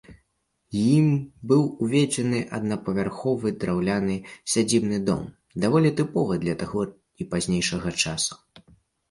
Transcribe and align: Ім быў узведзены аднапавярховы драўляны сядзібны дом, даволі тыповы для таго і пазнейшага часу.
Ім 0.83 1.09
быў 1.51 1.59
узведзены 1.87 2.39
аднапавярховы 2.59 3.51
драўляны 3.65 4.15
сядзібны 4.55 4.97
дом, 5.11 5.23
даволі 5.67 5.93
тыповы 6.01 6.41
для 6.47 6.55
таго 6.65 6.81
і 7.21 7.31
пазнейшага 7.37 7.89
часу. 8.03 8.33